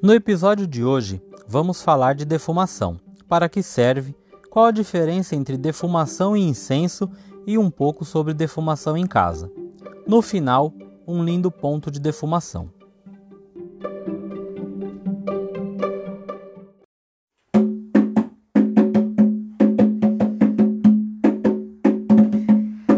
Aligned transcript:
No 0.00 0.14
episódio 0.14 0.64
de 0.64 0.84
hoje, 0.84 1.20
vamos 1.46 1.82
falar 1.82 2.14
de 2.14 2.24
defumação. 2.24 3.00
Para 3.28 3.48
que 3.48 3.62
serve? 3.64 4.14
Qual 4.48 4.66
a 4.66 4.70
diferença 4.70 5.34
entre 5.34 5.56
defumação 5.56 6.36
e 6.36 6.40
incenso 6.40 7.10
e 7.48 7.58
um 7.58 7.68
pouco 7.68 8.04
sobre 8.04 8.32
defumação 8.32 8.96
em 8.96 9.06
casa. 9.06 9.50
No 10.06 10.22
final, 10.22 10.72
um 11.06 11.24
lindo 11.24 11.50
ponto 11.50 11.90
de 11.90 11.98
defumação. 11.98 12.70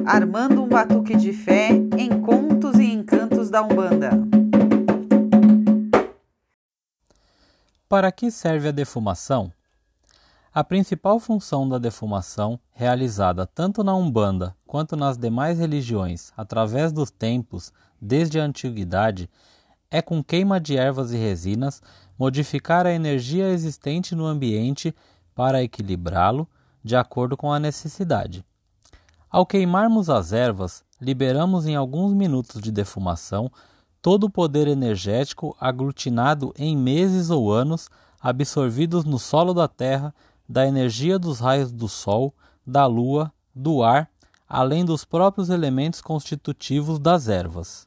Armando 0.05 0.65
um 0.65 0.69
batuque 0.69 1.17
de 1.17 1.33
fé 1.33 1.71
em 1.97 2.21
contos 2.21 2.77
e 2.79 2.93
encantos 2.93 3.49
da 3.49 3.63
Umbanda. 3.63 4.30
Para 7.91 8.13
que 8.13 8.31
serve 8.31 8.69
a 8.69 8.71
defumação? 8.71 9.53
A 10.55 10.63
principal 10.63 11.19
função 11.19 11.69
da 11.69 11.77
defumação, 11.77 12.57
realizada 12.71 13.49
tanto 13.49 13.83
na 13.83 13.93
Umbanda 13.97 14.55
quanto 14.65 14.95
nas 14.95 15.19
demais 15.19 15.59
religiões 15.59 16.33
através 16.37 16.93
dos 16.93 17.11
tempos 17.11 17.73
desde 18.01 18.39
a 18.39 18.45
antiguidade, 18.45 19.29
é 19.91 20.01
com 20.01 20.23
queima 20.23 20.61
de 20.61 20.77
ervas 20.77 21.11
e 21.11 21.17
resinas 21.17 21.83
modificar 22.17 22.87
a 22.87 22.93
energia 22.93 23.49
existente 23.49 24.15
no 24.15 24.25
ambiente 24.25 24.95
para 25.35 25.61
equilibrá-lo 25.61 26.49
de 26.85 26.95
acordo 26.95 27.37
com 27.37 27.53
a 27.53 27.59
necessidade. 27.59 28.45
Ao 29.29 29.45
queimarmos 29.45 30.09
as 30.09 30.33
ervas, 30.33 30.85
liberamos 31.01 31.67
em 31.67 31.75
alguns 31.75 32.13
minutos 32.13 32.63
de 32.63 32.71
defumação 32.71 33.51
todo 34.03 34.25
o 34.25 34.31
poder 34.31 34.67
energético 34.69 35.57
aglutinado 35.61 36.53
em 36.57 36.77
meses 36.77 37.31
ou 37.31 37.53
anos 37.53 37.89
absorvidos 38.21 39.05
no 39.05 39.19
solo 39.19 39.55
da 39.55 39.69
terra 39.69 40.15
da 40.49 40.67
energia 40.67 41.19
dos 41.19 41.39
raios 41.39 41.71
do 41.71 41.89
Sol, 41.89 42.35
da 42.67 42.85
Lua, 42.85 43.33
do 43.55 43.85
ar, 43.85 44.11
além 44.49 44.85
dos 44.85 45.05
próprios 45.05 45.49
elementos 45.49 46.01
constitutivos 46.01 46.99
das 46.99 47.29
ervas. 47.29 47.87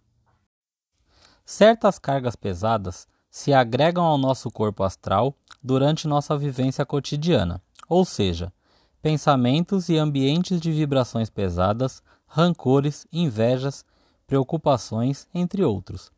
Certas 1.45 2.00
cargas 2.00 2.38
pesadas 2.38 3.06
se 3.30 3.53
agregam 3.53 4.06
ao 4.06 4.17
nosso 4.17 4.50
corpo 4.50 4.81
astral 4.81 5.36
durante 5.61 6.08
nossa 6.08 6.38
vivência 6.38 6.86
cotidiana, 6.86 7.61
ou 7.89 8.06
seja, 8.06 8.53
pensamentos 9.02 9.89
e 9.89 9.97
ambientes 9.97 10.61
de 10.61 10.72
vibrações 10.72 11.30
pesadas, 11.30 12.02
rancores, 12.25 13.06
invejas, 13.11 13.84
preocupações, 14.27 15.27
entre 15.33 15.63
outros. 15.63 16.11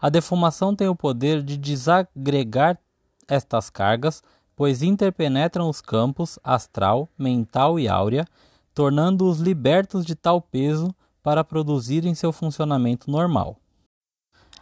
A 0.00 0.08
defumação 0.08 0.74
tem 0.74 0.88
o 0.88 0.96
poder 0.96 1.42
de 1.42 1.56
desagregar 1.56 2.78
estas 3.26 3.68
cargas 3.68 4.22
pois 4.58 4.82
interpenetram 4.82 5.70
os 5.70 5.80
campos 5.80 6.36
astral, 6.42 7.08
mental 7.16 7.78
e 7.78 7.86
áurea, 7.86 8.26
tornando-os 8.74 9.38
libertos 9.38 10.04
de 10.04 10.16
tal 10.16 10.40
peso 10.42 10.92
para 11.22 11.44
produzirem 11.44 12.12
seu 12.12 12.32
funcionamento 12.32 13.08
normal. 13.08 13.56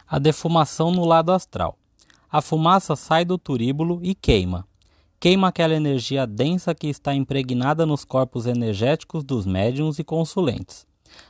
A 0.07 0.19
defumação 0.19 0.91
no 0.91 1.03
lado 1.03 1.31
astral. 1.31 1.79
A 2.31 2.43
fumaça 2.43 2.95
sai 2.95 3.25
do 3.25 3.39
turíbulo 3.39 3.99
e 4.03 4.13
queima. 4.13 4.67
Queima 5.19 5.47
aquela 5.47 5.73
energia 5.73 6.27
densa 6.27 6.75
que 6.75 6.85
está 6.85 7.15
impregnada 7.15 7.83
nos 7.83 8.05
corpos 8.05 8.45
energéticos 8.45 9.23
dos 9.23 9.47
médiums 9.47 9.97
e 9.97 10.03
consulentes, 10.03 10.85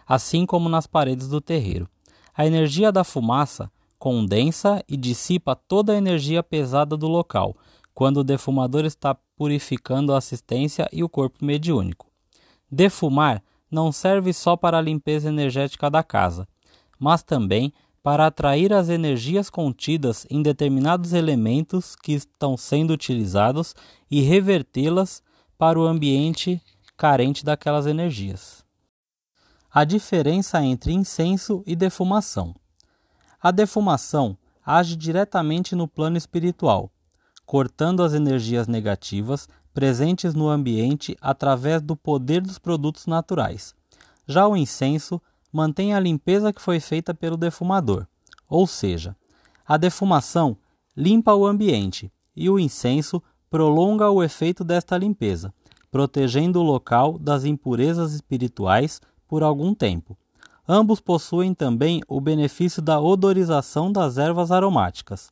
assim 0.05 0.45
como 0.45 0.69
nas 0.69 0.87
paredes 0.87 1.27
do 1.27 1.41
terreiro. 1.41 1.87
A 2.35 2.45
energia 2.45 2.91
da 2.91 3.03
fumaça 3.03 3.71
condensa 3.97 4.83
e 4.87 4.95
dissipa 4.95 5.55
toda 5.55 5.93
a 5.93 5.97
energia 5.97 6.43
pesada 6.43 6.95
do 6.95 7.07
local, 7.07 7.55
quando 7.93 8.17
o 8.17 8.23
defumador 8.23 8.85
está 8.85 9.15
purificando 9.35 10.13
a 10.13 10.17
assistência 10.17 10.87
e 10.91 11.03
o 11.03 11.09
corpo 11.09 11.43
mediúnico. 11.43 12.07
Defumar 12.71 13.41
não 13.71 13.91
serve 13.91 14.33
só 14.33 14.55
para 14.55 14.77
a 14.77 14.81
limpeza 14.81 15.29
energética 15.29 15.89
da 15.89 16.03
casa, 16.03 16.47
mas 16.99 17.23
também 17.23 17.73
para 18.03 18.27
atrair 18.27 18.71
as 18.71 18.87
energias 18.87 19.49
contidas 19.49 20.25
em 20.29 20.41
determinados 20.41 21.11
elementos 21.11 21.95
que 21.95 22.13
estão 22.13 22.55
sendo 22.55 22.93
utilizados 22.93 23.75
e 24.09 24.21
revertê-las 24.21 25.21
para 25.57 25.79
o 25.79 25.85
ambiente 25.85 26.61
carente 26.95 27.43
daquelas 27.43 27.85
energias. 27.85 28.63
A 29.79 29.83
diferença 29.83 30.59
entre 30.63 30.91
incenso 30.91 31.61
e 31.63 31.75
defumação. 31.75 32.55
A 33.39 33.51
defumação 33.51 34.35
age 34.65 34.95
diretamente 34.95 35.75
no 35.75 35.87
plano 35.87 36.17
espiritual, 36.17 36.89
cortando 37.45 38.01
as 38.01 38.15
energias 38.15 38.67
negativas 38.67 39.47
presentes 39.75 40.33
no 40.33 40.49
ambiente 40.49 41.15
através 41.21 41.79
do 41.79 41.95
poder 41.95 42.41
dos 42.41 42.57
produtos 42.57 43.05
naturais. 43.05 43.75
Já 44.25 44.47
o 44.47 44.57
incenso 44.57 45.21
mantém 45.53 45.93
a 45.93 45.99
limpeza 45.99 46.51
que 46.51 46.59
foi 46.59 46.79
feita 46.79 47.13
pelo 47.13 47.37
defumador, 47.37 48.07
ou 48.49 48.65
seja, 48.65 49.15
a 49.63 49.77
defumação 49.77 50.57
limpa 50.95 51.35
o 51.35 51.45
ambiente 51.45 52.11
e 52.35 52.49
o 52.49 52.57
incenso 52.57 53.21
prolonga 53.47 54.09
o 54.09 54.23
efeito 54.23 54.63
desta 54.63 54.97
limpeza, 54.97 55.53
protegendo 55.91 56.61
o 56.61 56.63
local 56.63 57.19
das 57.19 57.45
impurezas 57.45 58.13
espirituais 58.13 58.99
por 59.27 59.43
algum 59.43 59.73
tempo. 59.73 60.17
Ambos 60.67 60.99
possuem 60.99 61.53
também 61.53 62.01
o 62.07 62.19
benefício 62.19 62.81
da 62.81 62.99
odorização 62.99 63.91
das 63.91 64.17
ervas 64.17 64.51
aromáticas. 64.51 65.31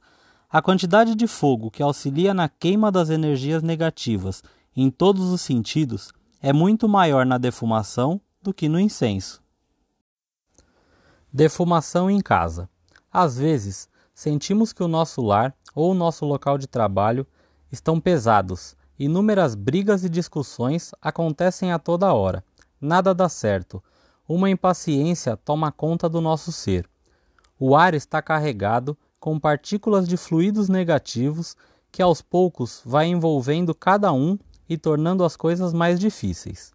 A 0.50 0.62
quantidade 0.62 1.16
de 1.16 1.28
fogo 1.28 1.70
que 1.70 1.84
auxilia 1.84 2.34
na 2.34 2.48
queima 2.48 2.92
das 2.92 3.10
energias 3.10 3.62
negativas 3.62 4.44
em 4.76 4.90
todos 4.90 5.30
os 5.30 5.42
sentidos 5.42 6.14
é 6.42 6.54
muito 6.54 6.88
maior 6.88 7.26
na 7.26 7.38
defumação 7.38 8.22
do 8.42 8.54
que 8.54 8.70
no 8.70 8.80
incenso. 8.80 9.42
Defumação 11.34 12.10
em 12.10 12.22
casa. 12.22 12.70
Às 13.12 13.38
vezes, 13.38 13.90
sentimos 14.14 14.72
que 14.72 14.84
o 14.84 14.88
nosso 14.88 15.22
lar 15.22 15.54
ou 15.74 15.92
o 15.92 15.96
nosso 15.96 16.26
local 16.26 16.58
de 16.58 16.68
trabalho 16.68 17.28
estão 17.72 18.00
pesados. 18.00 18.78
Inúmeras 18.98 19.56
brigas 19.56 20.06
e 20.06 20.10
discussões 20.10 20.92
acontecem 21.02 21.74
a 21.74 21.80
toda 21.80 22.14
hora. 22.14 22.42
Nada 22.86 23.16
dá 23.16 23.28
certo. 23.28 23.84
Uma 24.30 24.48
impaciência 24.48 25.36
toma 25.36 25.72
conta 25.72 26.08
do 26.08 26.22
nosso 26.22 26.52
ser. 26.52 26.88
O 27.60 27.76
ar 27.76 27.96
está 27.96 28.22
carregado 28.22 28.96
com 29.20 29.40
partículas 29.40 30.08
de 30.08 30.16
fluidos 30.16 30.70
negativos 30.70 31.58
que 31.92 32.00
aos 32.00 32.22
poucos 32.22 32.84
vai 32.86 33.08
envolvendo 33.08 33.74
cada 33.74 34.14
um 34.14 34.38
e 34.70 34.78
tornando 34.78 35.24
as 35.24 35.36
coisas 35.36 35.74
mais 35.74 36.00
difíceis. 36.00 36.74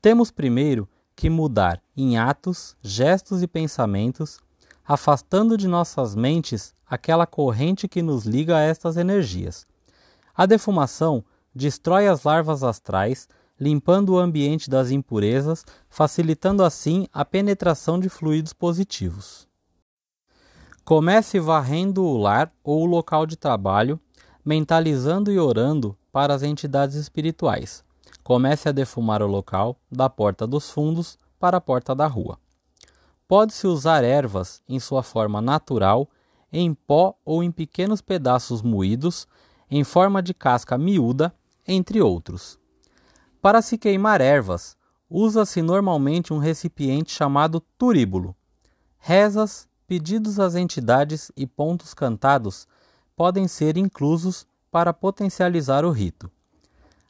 Temos 0.00 0.30
primeiro 0.30 0.88
que 1.16 1.28
mudar 1.28 1.82
em 1.96 2.16
atos, 2.16 2.76
gestos 2.80 3.42
e 3.42 3.48
pensamentos, 3.48 4.38
afastando 4.86 5.56
de 5.56 5.66
nossas 5.66 6.14
mentes 6.14 6.72
aquela 6.86 7.26
corrente 7.26 7.88
que 7.88 8.02
nos 8.02 8.24
liga 8.24 8.56
a 8.56 8.60
estas 8.60 8.96
energias. 8.96 9.66
A 10.32 10.46
defumação 10.46 11.24
destrói 11.52 12.06
as 12.06 12.22
larvas 12.22 12.62
astrais, 12.62 13.28
limpando 13.58 14.10
o 14.10 14.18
ambiente 14.18 14.68
das 14.68 14.90
impurezas, 14.90 15.64
facilitando 15.88 16.62
assim 16.62 17.06
a 17.12 17.24
penetração 17.24 17.98
de 17.98 18.08
fluidos 18.08 18.52
positivos. 18.52 19.46
Comece 20.84 21.40
varrendo 21.40 22.04
o 22.04 22.18
lar 22.18 22.52
ou 22.62 22.82
o 22.82 22.86
local 22.86 23.24
de 23.26 23.36
trabalho, 23.36 23.98
mentalizando 24.44 25.32
e 25.32 25.38
orando 25.38 25.96
para 26.12 26.34
as 26.34 26.42
entidades 26.42 26.96
espirituais. 26.96 27.82
Comece 28.22 28.68
a 28.68 28.72
defumar 28.72 29.22
o 29.22 29.26
local 29.26 29.78
da 29.90 30.10
porta 30.10 30.46
dos 30.46 30.70
fundos 30.70 31.18
para 31.38 31.56
a 31.56 31.60
porta 31.60 31.94
da 31.94 32.06
rua. 32.06 32.38
Pode-se 33.26 33.66
usar 33.66 34.04
ervas 34.04 34.62
em 34.68 34.78
sua 34.78 35.02
forma 35.02 35.40
natural, 35.40 36.08
em 36.52 36.74
pó 36.74 37.16
ou 37.24 37.42
em 37.42 37.50
pequenos 37.50 38.00
pedaços 38.00 38.60
moídos, 38.60 39.26
em 39.70 39.82
forma 39.82 40.22
de 40.22 40.34
casca 40.34 40.76
miúda, 40.76 41.34
entre 41.66 42.00
outros. 42.00 42.58
Para 43.44 43.60
se 43.60 43.76
queimar 43.76 44.22
ervas, 44.22 44.74
usa-se 45.06 45.60
normalmente 45.60 46.32
um 46.32 46.38
recipiente 46.38 47.12
chamado 47.12 47.60
turíbulo. 47.76 48.34
Rezas, 48.96 49.68
pedidos 49.86 50.40
às 50.40 50.54
entidades 50.54 51.30
e 51.36 51.46
pontos 51.46 51.92
cantados 51.92 52.66
podem 53.14 53.46
ser 53.46 53.76
inclusos 53.76 54.46
para 54.70 54.94
potencializar 54.94 55.84
o 55.84 55.90
rito. 55.90 56.30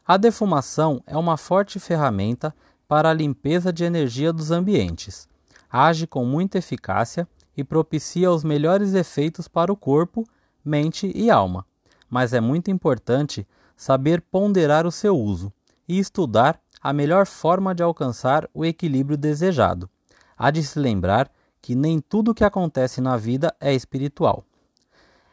A 0.05 0.17
defumação 0.17 1.01
é 1.07 1.17
uma 1.17 1.37
forte 1.37 1.79
ferramenta 1.79 2.53
para 2.89 3.11
a 3.11 3.15
limpeza 3.15 3.73
de 3.73 3.85
energia 3.85 4.33
dos 4.33 4.51
ambientes. 4.51 5.29
Age 5.71 6.05
com 6.05 6.25
muita 6.25 6.59
eficácia 6.59 7.29
e 7.57 7.63
propicia 7.63 8.33
os 8.33 8.43
melhores 8.43 8.93
efeitos 8.95 9.47
para 9.47 9.73
o 9.73 9.77
corpo, 9.77 10.25
mente 10.65 11.13
e 11.15 11.31
alma. 11.31 11.65
Mas 12.11 12.33
é 12.33 12.41
muito 12.41 12.73
importante 12.73 13.47
saber 13.77 14.21
ponderar 14.21 14.85
o 14.85 14.91
seu 14.91 15.17
uso 15.17 15.53
e 15.89 15.99
estudar 15.99 16.61
a 16.81 16.93
melhor 16.93 17.27
forma 17.27 17.75
de 17.75 17.83
alcançar 17.83 18.49
o 18.53 18.65
equilíbrio 18.65 19.17
desejado. 19.17 19.89
Há 20.37 20.51
de 20.51 20.63
se 20.63 20.79
lembrar 20.79 21.31
que 21.63 21.75
nem 21.75 22.01
tudo 22.01 22.33
o 22.33 22.35
que 22.35 22.45
acontece 22.45 23.01
na 23.01 23.17
vida 23.17 23.55
é 23.61 23.73
espiritual. 23.73 24.45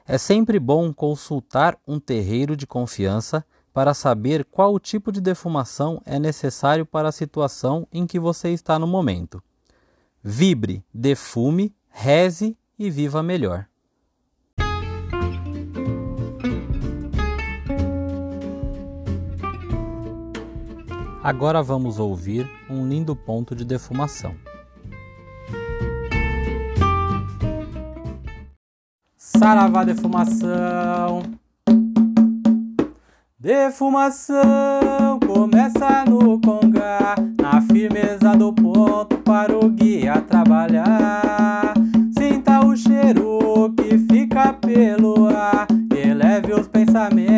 É 0.07 0.17
sempre 0.17 0.59
bom 0.59 0.93
consultar 0.93 1.77
um 1.87 1.99
terreiro 1.99 2.55
de 2.55 2.65
confiança 2.65 3.45
para 3.73 3.93
saber 3.93 4.45
qual 4.45 4.73
o 4.73 4.79
tipo 4.79 5.11
de 5.11 5.21
defumação 5.21 6.01
é 6.05 6.19
necessário 6.19 6.85
para 6.85 7.09
a 7.09 7.13
situação 7.13 7.87
em 7.91 8.05
que 8.05 8.19
você 8.19 8.49
está 8.49 8.77
no 8.77 8.87
momento. 8.87 9.41
Vibre, 10.23 10.83
defume, 10.93 11.73
reze 11.89 12.57
e 12.77 12.89
viva 12.89 13.23
melhor. 13.23 13.70
Agora 21.23 21.61
vamos 21.61 21.99
ouvir 21.99 22.49
um 22.67 22.87
lindo 22.87 23.15
ponto 23.15 23.55
de 23.55 23.63
defumação. 23.63 24.33
Saravá 29.15 29.83
defumação. 29.83 31.21
Defumação 33.37 34.39
começa 35.27 36.05
no 36.05 36.41
conga, 36.41 37.15
na 37.39 37.61
firmeza 37.61 38.35
do 38.35 38.51
ponto 38.51 39.17
para 39.19 39.55
o 39.55 39.69
guia 39.69 40.21
trabalhar. 40.21 41.75
Sinta 42.17 42.65
o 42.65 42.75
cheiro 42.75 43.71
que 43.77 43.95
fica 44.11 44.53
pelo 44.53 45.27
ar, 45.27 45.67
eleve 45.95 46.53
os 46.53 46.67
pensamentos 46.67 47.30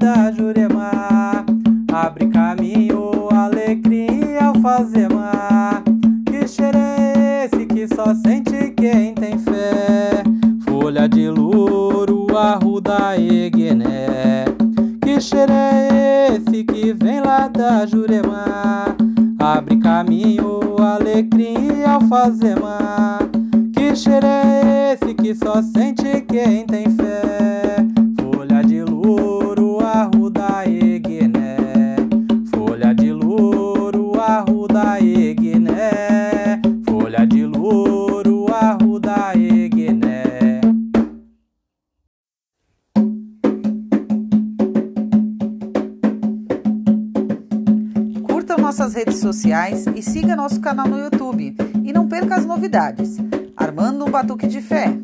da 0.00 0.32
Jurema? 0.32 1.44
Abre 1.92 2.26
caminho, 2.28 3.28
alegria 3.30 4.46
ao 4.46 4.54
fazer 4.62 5.12
mar. 5.12 5.82
Que 6.24 6.48
cheiro 6.48 6.78
é 6.78 7.44
esse 7.44 7.66
que 7.66 7.86
só 7.94 8.14
sente 8.14 8.70
quem 8.70 9.14
tem 9.14 9.38
fé? 9.38 10.22
Folha 10.66 11.06
de 11.06 11.28
louro, 11.28 12.26
arruda 12.36 13.14
e 13.18 13.50
guiné. 13.50 14.46
Que 15.02 15.20
cheiro 15.20 15.52
é 15.52 16.28
esse 16.34 16.64
que 16.64 16.94
vem 16.94 17.20
lá 17.20 17.48
da 17.48 17.84
Jurema? 17.84 18.96
Abre 19.38 19.76
caminho, 19.76 20.78
alegria 20.78 21.90
ao 21.90 22.00
fazer 22.02 22.58
mar. 22.58 23.20
Que 23.74 23.94
cheiro 23.94 24.26
é 24.26 24.94
esse 24.94 25.12
que 25.12 25.34
só 25.34 25.60
sente 25.60 26.22
quem 26.22 26.64
tem 26.64 26.90
fé? 26.90 27.09
Nossas 48.70 48.94
redes 48.94 49.16
sociais 49.16 49.84
e 49.96 50.00
siga 50.00 50.36
nosso 50.36 50.60
canal 50.60 50.86
no 50.86 50.96
YouTube. 50.96 51.56
E 51.82 51.92
não 51.92 52.06
perca 52.06 52.36
as 52.36 52.46
novidades. 52.46 53.16
Armando 53.56 54.04
um 54.04 54.10
Batuque 54.10 54.46
de 54.46 54.60
Fé. 54.60 54.96